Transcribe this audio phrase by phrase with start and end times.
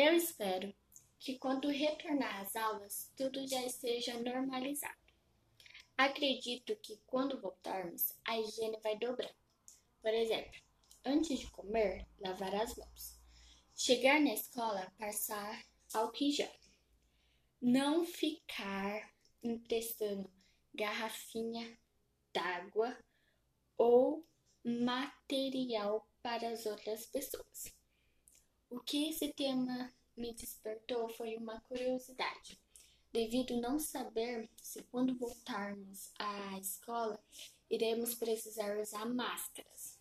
[0.00, 0.72] Eu espero
[1.18, 4.94] que quando retornar às aulas tudo já esteja normalizado.
[5.96, 9.34] Acredito que quando voltarmos a higiene vai dobrar.
[10.00, 10.56] Por exemplo,
[11.04, 13.18] antes de comer, lavar as mãos.
[13.74, 16.54] Chegar na escola, passar álcool em gel.
[17.60, 19.12] Não ficar
[19.42, 20.30] emprestando
[20.72, 21.76] garrafinha
[22.32, 22.96] d'água
[23.76, 24.24] ou
[24.64, 27.76] material para as outras pessoas.
[28.88, 32.58] Que esse tema me despertou foi uma curiosidade,
[33.12, 37.22] devido não saber se quando voltarmos à escola
[37.68, 39.97] iremos precisar usar máscaras.